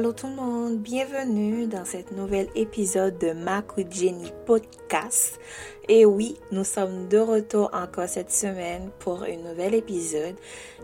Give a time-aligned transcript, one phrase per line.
[0.00, 5.38] Allô tout le monde, bienvenue dans cet nouvel épisode de Mac Jenny Podcast.
[5.90, 10.36] Et oui, nous sommes de retour encore cette semaine pour un nouvel épisode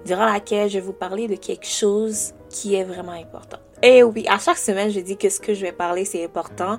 [0.05, 3.57] durant laquelle je vais vous parler de quelque chose qui est vraiment important.
[3.83, 6.79] Et oui, à chaque semaine, je dis que ce que je vais parler, c'est important,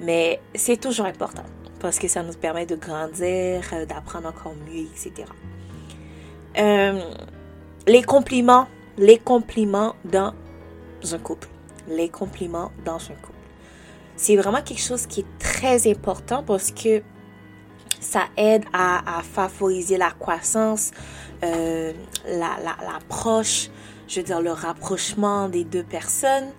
[0.00, 1.42] mais c'est toujours important
[1.80, 5.28] parce que ça nous permet de grandir, euh, d'apprendre encore mieux, etc.
[6.58, 7.00] Euh,
[7.88, 8.68] les compliments,
[8.98, 10.32] les compliments dans
[11.12, 11.48] un couple
[11.88, 13.38] les compliments dans un couple.
[14.16, 17.02] C'est vraiment quelque chose qui est très important parce que
[18.00, 20.90] ça aide à, favoriser la croissance,
[21.44, 21.92] euh,
[22.26, 23.70] l'approche,
[24.08, 26.50] je veux dire le rapprochement des deux personnes.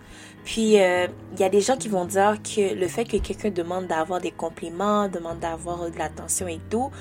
[0.46, 3.50] Puis, euh, il y a des gens qui vont dire que le fait que quelqu'un
[3.50, 6.92] demande d'avoir des compliments, demande d'avoir de l'attention et tout,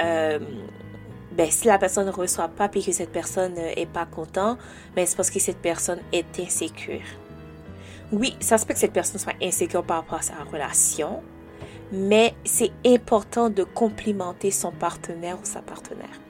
[0.00, 0.38] euh,
[1.32, 4.58] ben, si la personne ne reçoit pas puis que cette personne n'est pas content,
[4.96, 7.02] ben, c'est parce que cette personne est insécure.
[8.12, 11.22] Oui, ça se peut que cette personne soit insécure par rapport à sa relation,
[11.92, 16.20] mais c'est important de complimenter son partenaire ou sa partenaire.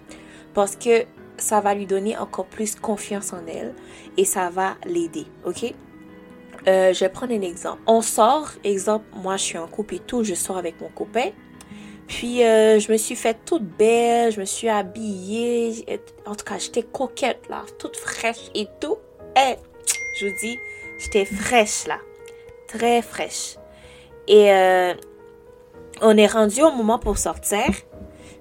[0.54, 1.04] Parce que
[1.36, 3.74] ça va lui donner encore plus confiance en elle
[4.16, 5.72] et ça va l'aider, ok?
[6.66, 7.80] Euh, je vais prendre un exemple.
[7.86, 11.30] On sort, exemple, moi je suis en couple et tout, je sors avec mon copain.
[12.08, 15.86] Puis euh, je me suis faite toute belle, je me suis habillée.
[16.26, 18.96] En tout cas, j'étais coquette là, toute fraîche et tout.
[19.36, 19.56] Et
[20.18, 20.58] je vous dis,
[20.98, 21.98] J'étais fraîche là.
[22.66, 23.56] Très fraîche.
[24.26, 24.94] Et euh,
[26.02, 27.64] on est rendu au moment pour sortir.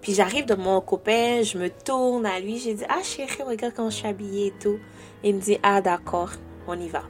[0.02, 3.74] Puis j'arrive de mon copain, je me tourne à lui, j'ai dit Ah chérie, regarde
[3.76, 4.80] comment je suis habillée et tout.
[5.24, 6.32] Il me dit Ah d'accord,
[6.68, 7.04] on y va.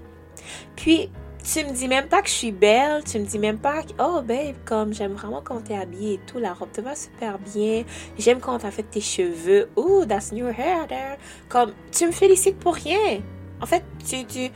[0.76, 1.10] Puis
[1.44, 3.94] tu me dis même pas que je suis belle, tu me dis même pas que,
[4.00, 7.40] oh babe, comme j'aime vraiment quand t'es habillée et tout, la robe te va super
[7.40, 7.84] bien,
[8.18, 11.18] j'aime quand t'as fait tes cheveux, oh that's new hair there.
[11.48, 13.22] Comme tu me félicites pour rien.
[13.62, 14.52] En fait, tu, tu,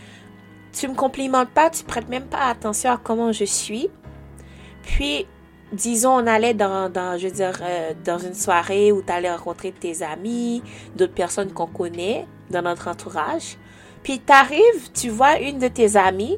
[0.73, 3.89] tu me complimentes pas, tu prêtes même pas attention à comment je suis.
[4.83, 5.27] Puis,
[5.71, 10.01] disons, on allait dans, je veux euh, dans une soirée où tu allais rencontrer tes
[10.03, 10.63] amis,
[10.95, 13.57] d'autres personnes qu'on connaît dans notre entourage.
[14.03, 16.37] Puis, tu arrives, tu vois une de tes amies,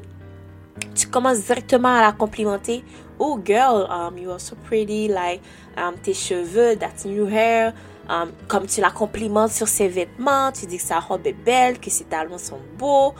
[0.94, 2.84] tu commences directement à la complimenter.
[3.18, 5.40] Oh, girl, um, you are so pretty, like,
[5.76, 7.72] um, tes cheveux, that's new hair.
[8.08, 11.78] Um, comme tu la complimentes sur ses vêtements, tu dis que sa robe est belle,
[11.80, 13.14] que ses talons sont beaux.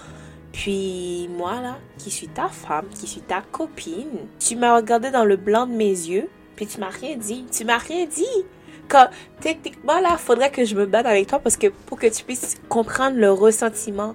[0.55, 5.25] Puis moi, là, qui suis ta femme, qui suis ta copine, tu m'as regardé dans
[5.25, 7.45] le blanc de mes yeux, puis tu m'as rien dit.
[7.51, 8.45] Tu m'as rien dit.
[8.89, 9.09] Quand,
[9.41, 12.55] techniquement, là, faudrait que je me batte avec toi parce que pour que tu puisses
[12.69, 14.15] comprendre le ressentiment.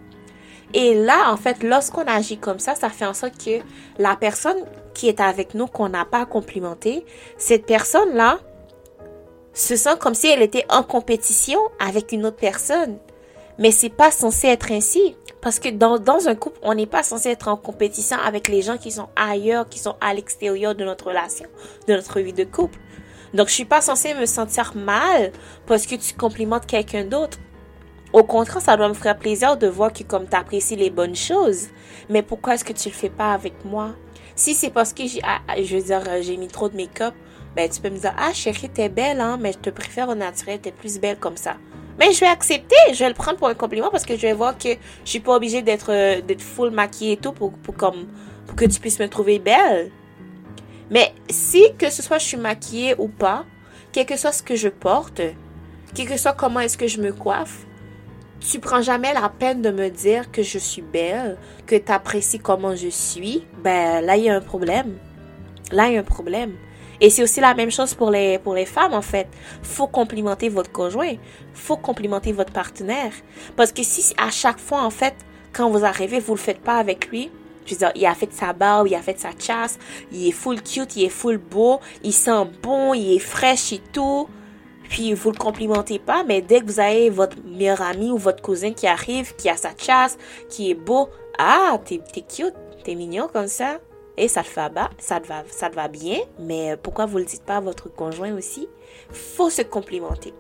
[0.74, 3.60] Et là, en fait, lorsqu'on agit comme ça, ça fait en sorte que
[3.98, 4.64] la personne
[4.94, 7.06] qui est avec nous, qu'on n'a pas complimenté,
[7.38, 8.40] cette personne-là
[9.54, 12.98] se sent comme si elle était en compétition avec une autre personne.
[13.58, 15.18] Mais c'est pas censé être ainsi.
[15.42, 18.62] Parce que dans, dans un couple, on n'est pas censé être en compétition avec les
[18.62, 21.48] gens qui sont ailleurs, qui sont à l'extérieur de notre relation,
[21.88, 22.78] de notre vie de couple.
[23.34, 25.32] Donc, je suis pas censée me sentir mal
[25.66, 27.38] parce que tu complimentes quelqu'un d'autre.
[28.12, 31.16] Au contraire, ça doit me faire plaisir de voir que comme tu apprécies les bonnes
[31.16, 31.68] choses.
[32.10, 33.92] Mais pourquoi est-ce que tu le fais pas avec moi?
[34.36, 37.14] Si c'est parce que j'ai, ah, veux dire, j'ai mis trop de make-up,
[37.56, 40.16] ben, tu peux me dire, ah, chérie, t'es belle, hein, mais je te préfère au
[40.16, 41.58] naturel, t'es plus belle comme ça.
[41.98, 44.34] Mais je vais accepter, je vais le prendre pour un compliment parce que je vais
[44.34, 47.76] voir que je suis pas obligée d'être euh, d'être full maquillée et tout pour, pour,
[47.76, 48.08] comme,
[48.48, 49.92] pour que tu puisses me trouver belle.
[50.90, 53.46] Mais si que ce soit je suis maquillée ou pas,
[53.92, 55.22] quel que soit ce que je porte,
[55.94, 57.66] quel que soit comment est-ce que je me coiffe,
[58.40, 62.40] tu prends jamais la peine de me dire que je suis belle, que tu apprécies
[62.40, 64.98] comment je suis, ben là il y a un problème.
[65.72, 66.54] Là il y a un problème.
[67.02, 69.28] Et c'est aussi la même chose pour les, pour les femmes, en fait.
[69.64, 71.14] Faut complimenter votre conjoint.
[71.54, 73.14] Faut complimenter votre partenaire.
[73.56, 75.16] Parce que si à chaque fois, en fait,
[75.54, 77.32] quand vous arrivez, vous le faites pas avec lui,
[77.66, 79.78] je veux dire, il a fait sa barbe, il a fait sa chasse,
[80.12, 83.82] il est full cute, il est full beau, il sent bon, il est fraîche et
[83.94, 84.28] tout.
[84.90, 88.42] Puis vous le complimentez pas, mais dès que vous avez votre meilleur ami ou votre
[88.42, 90.18] cousin qui arrive, qui a sa chasse,
[90.50, 93.80] qui est beau, ah, t'es, t'es cute, t'es mignon comme ça
[94.20, 98.36] et ça te, va, bien, mais pourquoi vous ne le dites pas à votre conjoint
[98.36, 98.68] aussi?
[99.12, 100.34] faut se complimenter.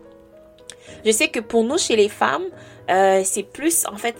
[1.05, 2.43] Je sais que pour nous, chez les femmes,
[2.89, 4.15] euh, c'est plus, en fait,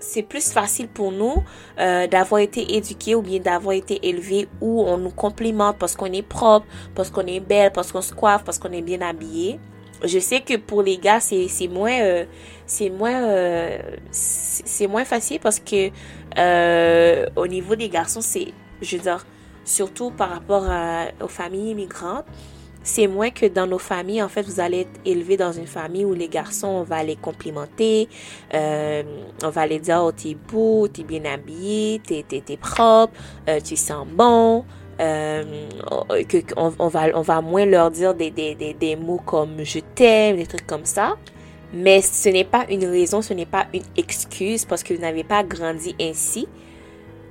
[0.00, 1.42] c'est plus facile pour nous
[1.78, 6.12] euh, d'avoir été éduqués ou bien d'avoir été élevés où on nous complimente parce qu'on
[6.12, 9.58] est propre, parce qu'on est belle, parce qu'on se coiffe, parce qu'on est bien habillé.
[10.02, 12.24] Je sais que pour les gars, c'est moins, euh,
[12.90, 13.78] moins,
[14.88, 15.90] moins facile parce que
[17.36, 19.24] au niveau des garçons, c'est je veux dire,
[19.64, 20.64] surtout par rapport
[21.22, 22.26] aux familles immigrantes,
[22.82, 26.04] c'est moins que dans nos familles, en fait, vous allez être élevé dans une famille
[26.04, 28.08] où les garçons, on va les complimenter,
[28.54, 29.02] euh,
[29.44, 33.12] on va les dire, oh, t'es beau, t'es bien habillé, t'es, t'es, propre,
[33.48, 34.64] euh, tu sens bon,
[35.00, 35.68] euh,
[36.28, 39.80] que, on, va, on va moins leur dire des, des, des, des mots comme je
[39.94, 41.16] t'aime, des trucs comme ça.
[41.72, 45.22] Mais ce n'est pas une raison, ce n'est pas une excuse parce que vous n'avez
[45.22, 46.48] pas grandi ainsi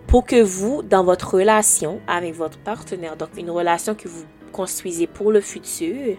[0.09, 5.05] pour que vous, dans votre relation avec votre partenaire, donc une relation que vous construisez
[5.05, 6.17] pour le futur,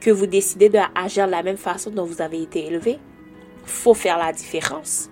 [0.00, 3.00] que vous décidez d'agir de la même façon dont vous avez été élevé,
[3.64, 5.10] faut faire la différence.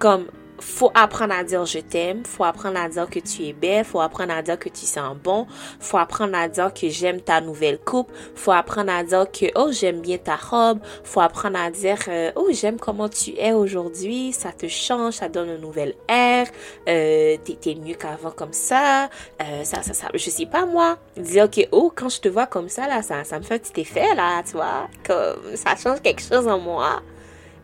[0.00, 0.26] Comme
[0.60, 4.00] faut apprendre à dire je t'aime, faut apprendre à dire que tu es belle, faut
[4.00, 5.46] apprendre à dire que tu sens bon,
[5.78, 9.70] faut apprendre à dire que j'aime ta nouvelle coupe, faut apprendre à dire que oh
[9.72, 14.32] j'aime bien ta robe, faut apprendre à dire euh, oh j'aime comment tu es aujourd'hui,
[14.32, 16.46] ça te change, ça donne un nouvel air,
[16.88, 19.08] euh, t'es mieux qu'avant comme ça,
[19.40, 22.46] euh, ça ça ça, je sais pas moi, dire que oh quand je te vois
[22.46, 25.76] comme ça là, ça ça me fait un petit effet là, tu vois, comme ça
[25.76, 27.02] change quelque chose en moi.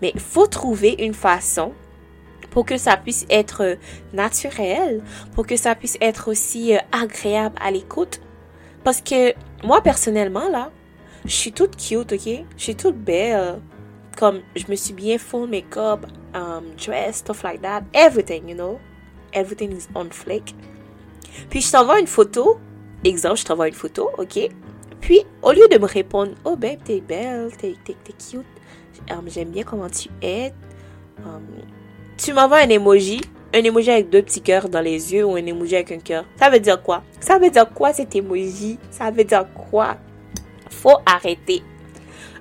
[0.03, 1.73] Mais faut trouver une façon
[2.57, 3.75] pour que ça puisse être euh,
[4.15, 5.03] naturel,
[5.35, 8.23] pour que ça puisse être aussi euh, agréable à l'écoute.
[8.83, 10.71] Parce que moi, personnellement, là,
[11.27, 12.47] je suis toute cute, ok?
[12.57, 13.61] Je suis toute belle.
[14.17, 17.83] Comme je me suis bien full make-up, um, dress, stuff like that.
[17.93, 18.81] Everything, you know?
[19.35, 20.55] Everything is on flick.
[21.51, 22.59] Puis je t'envoie une photo.
[23.05, 24.49] Exemple, je t'envoie une photo, ok?
[25.03, 28.47] Puis, au lieu de me répondre, oh babe, t'es belle, t'es cute,
[29.11, 30.55] um, j'aime bien comment tu es,
[31.23, 31.45] um,
[32.17, 33.21] tu m'envoies un emoji,
[33.55, 36.25] un emoji avec deux petits cœurs dans les yeux ou un emoji avec un cœur.
[36.39, 37.03] Ça veut dire quoi?
[37.21, 38.79] Ça veut dire quoi cet emoji?
[38.91, 39.97] Ça veut dire quoi?
[40.71, 41.63] Faut arrêter.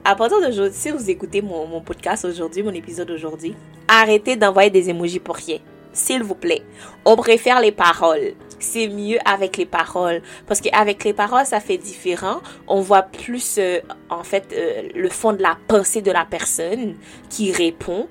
[0.04, 3.56] À partir d'aujourd'hui, si vous écoutez mon, podcast aujourd'hui, mon épisode aujourd'hui,
[3.88, 5.58] arrêtez d'envoyer des emojis pour rien.
[5.92, 6.62] S'il vous plaît.
[7.06, 8.34] On préfère les paroles.
[8.60, 10.22] C'est mieux avec les paroles.
[10.46, 12.42] Parce qu'avec les paroles, ça fait différent.
[12.68, 13.80] On voit plus, euh,
[14.10, 16.96] en fait, euh, le fond de la pensée de la personne
[17.30, 18.08] qui répond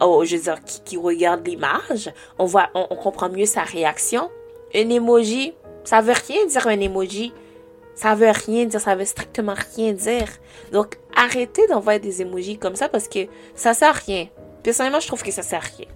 [0.00, 4.30] oh, je veux dire, qui, regarde l'image, on voit, on, comprend mieux sa réaction.
[4.74, 5.54] Un emoji,
[5.84, 7.32] ça veut rien dire un emoji.
[7.94, 10.28] Ça veut rien dire, ça veut strictement rien dire.
[10.72, 14.28] Donc, arrêtez d'envoyer des emojis comme ça parce que ça sert à rien.
[14.62, 15.88] Personnellement, je trouve que ça sert à rien.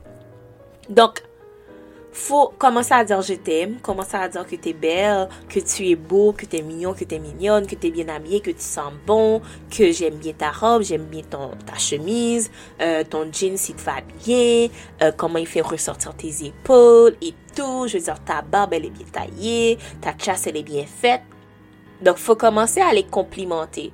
[0.88, 1.22] Donc,
[2.12, 5.88] faut commencer à dire je t'aime, commencer à dire que tu es belle, que tu
[5.88, 8.41] es beau, que tu es mignon, que tu es mignonne, que tu es bien habillé,
[8.41, 12.50] que tu sens bon, que j'aime bien ta robe, j'aime bien ton, ta chemise,
[12.81, 14.69] euh, ton jean si te va bien,
[15.03, 17.87] euh, comment il fait ressortir tes épaules et tout.
[17.87, 21.23] Je veux dire, ta barbe, elle est bien taillée, ta chasse, elle est bien faite.
[22.03, 23.93] Donc, faut commencer à les complimenter.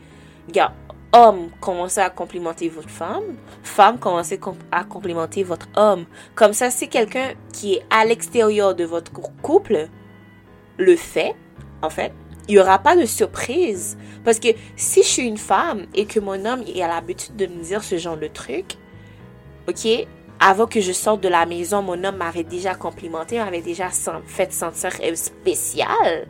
[0.48, 0.72] Regarde,
[1.12, 3.36] homme, commencez à complimenter votre femme.
[3.62, 4.38] Femme, commencez
[4.70, 6.04] à complimenter votre homme.
[6.34, 9.12] Comme ça, si quelqu'un qui est à l'extérieur de votre
[9.42, 9.88] couple
[10.76, 11.34] le fait,
[11.82, 12.12] en fait,
[12.48, 13.98] il n'y aura pas de surprise.
[14.24, 17.62] Parce que si je suis une femme et que mon homme a l'habitude de me
[17.62, 18.76] dire ce genre de truc,
[19.68, 20.06] ok,
[20.40, 23.90] avant que je sorte de la maison, mon homme m'avait déjà complimenté, m'avait déjà
[24.26, 26.28] fait sentir spécial.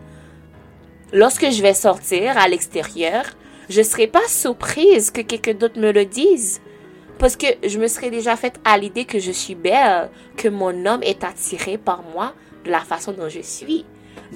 [1.12, 3.24] Lorsque je vais sortir à l'extérieur,
[3.68, 6.60] je serais pas surprise que quelqu'un d'autre me le dise.
[7.18, 10.86] Parce que je me serais déjà faite à l'idée que je suis belle, que mon
[10.86, 12.32] homme est attiré par moi
[12.64, 13.84] de la façon dont je suis.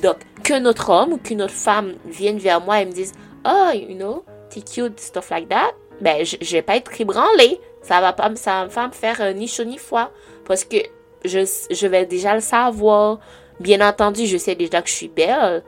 [0.03, 3.13] Donc, qu'un autre homme ou qu'une autre femme vienne vers moi et me dise,
[3.47, 7.61] oh, you know, t'es cute, stuff like that, ben, je, je vais pas être ébranlée.
[7.83, 10.11] Ça va pas, ça va me faire euh, ni chaud ni froid.
[10.45, 10.79] Parce que
[11.25, 11.41] je,
[11.71, 13.21] je vais déjà le savoir.
[13.61, 15.63] Bien entendu, je sais déjà que je suis belle.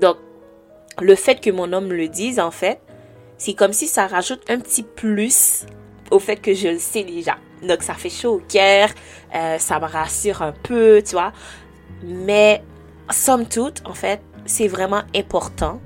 [0.00, 0.16] Donc,
[1.00, 2.80] le fait que mon homme me le dise, en fait,
[3.40, 5.64] c'est comme si ça rajoute un petit plus
[6.10, 7.38] au fait que je le sais déjà.
[7.66, 8.90] Donc ça fait chaud au cœur,
[9.34, 11.32] euh, ça me rassure un peu, tu vois.
[12.04, 12.62] Mais
[13.10, 15.80] somme toute, en fait, c'est vraiment important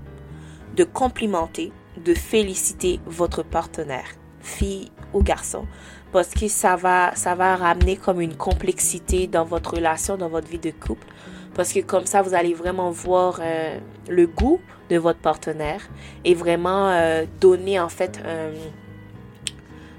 [0.75, 1.70] de complimenter,
[2.04, 4.08] de féliciter votre partenaire,
[4.40, 5.64] fille ou garçon,
[6.12, 10.49] parce que ça va, ça va ramener comme une complexité dans votre relation, dans votre
[10.49, 11.06] vie de couple.
[11.54, 15.88] Parce que comme ça, vous allez vraiment voir euh, le goût de votre partenaire
[16.25, 18.52] et vraiment euh, donner en fait un...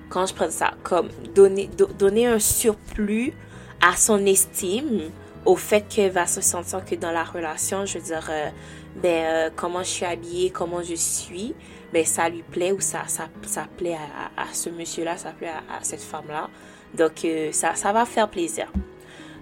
[0.09, 3.33] Quand je prends ça, comme donner, donner un surplus
[3.81, 5.09] à son estime
[5.45, 8.49] au fait qu'elle va se sentir que dans la relation, je veux dire, euh,
[8.95, 11.53] ben, comment je suis habillée, comment je suis,
[11.91, 13.97] ben, ça lui plaît ou ça, ça, ça plaît
[14.37, 16.49] à, ce monsieur-là, ça plaît à, à cette femme-là.
[16.93, 18.71] Donc, ça, ça va faire plaisir.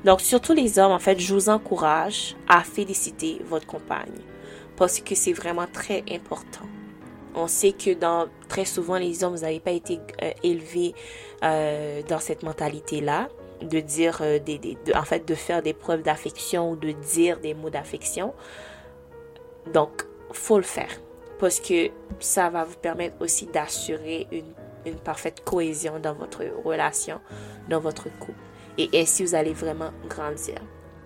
[0.04, 4.22] Donc, surtout les hommes, en fait, je vous encourage à féliciter votre compagne
[4.76, 6.66] parce que c'est vraiment très important.
[7.36, 10.94] On sait que dans très souvent les hommes, vous n'avez pas été euh, élevés
[11.44, 13.30] euh, dans cette mentalité-là
[13.62, 17.54] de dire euh, des, en fait de faire des preuves d'affection ou de dire des
[17.54, 18.34] mots d'affection.
[19.74, 21.00] Donc, faut le faire
[21.40, 24.54] parce que ça va vous permettre aussi d'assurer une,
[24.86, 27.20] une parfaite cohésion dans votre relation,
[27.70, 28.40] dans votre couple.
[28.78, 30.56] Et ainsi, vous allez vraiment grandir?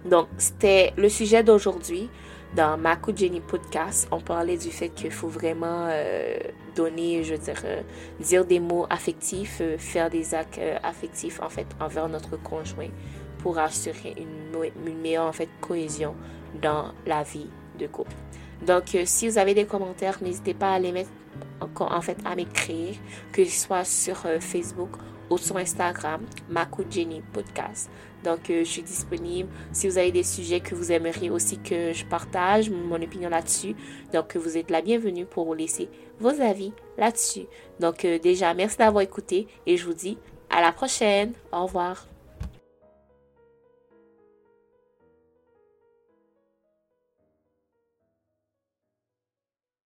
[0.06, 2.10] Donc, c'était le sujet d'aujourd'hui.
[2.56, 6.38] Dans ma Jenny podcast, on parlait du fait qu'il faut vraiment euh,
[6.76, 7.82] donner, je veux dire, euh,
[8.22, 12.88] dire des mots affectifs, euh, faire des actes affectifs, en fait, envers notre conjoint
[13.40, 16.16] pour assurer une, meilleure, en fait, cohésion
[16.62, 18.14] dans la vie de couple.
[18.66, 21.10] Donc, si vous avez des commentaires, n'hésitez pas à les mettre,
[21.60, 22.96] en fait, à m'écrire,
[23.34, 24.92] que ce soit sur Facebook
[25.30, 27.90] ou sur Instagram, Maku Jenny Podcast.
[28.24, 29.50] Donc, euh, je suis disponible.
[29.72, 33.76] Si vous avez des sujets que vous aimeriez aussi que je partage mon opinion là-dessus,
[34.14, 37.46] donc vous êtes la bienvenue pour laisser vos avis là-dessus.
[37.80, 40.18] Donc, euh, déjà, merci d'avoir écouté et je vous dis
[40.50, 41.34] à la prochaine.
[41.52, 42.08] Au revoir.